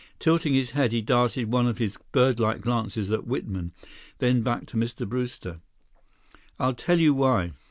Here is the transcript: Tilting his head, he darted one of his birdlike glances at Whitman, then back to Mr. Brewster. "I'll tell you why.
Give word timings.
Tilting 0.17 0.55
his 0.55 0.71
head, 0.71 0.93
he 0.93 1.01
darted 1.03 1.51
one 1.53 1.67
of 1.67 1.77
his 1.77 1.99
birdlike 2.11 2.61
glances 2.61 3.11
at 3.11 3.27
Whitman, 3.27 3.71
then 4.17 4.41
back 4.41 4.65
to 4.65 4.75
Mr. 4.75 5.07
Brewster. 5.07 5.61
"I'll 6.59 6.73
tell 6.73 6.97
you 6.99 7.13
why. 7.13 7.51